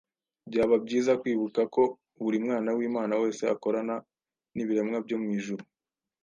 Byaba 0.49 0.75
byiza 0.85 1.11
kwibuka 1.21 1.61
ko 1.75 1.83
buri 2.23 2.37
mwana 2.45 2.69
w’Imana 2.77 3.13
wese 3.21 3.43
akorana 3.53 3.95
n’ibiremwa 4.55 4.97
byo 5.05 5.17
mu 5.23 5.29
ijuru. 5.39 5.63